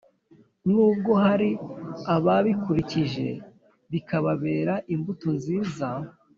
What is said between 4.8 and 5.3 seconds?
imbuto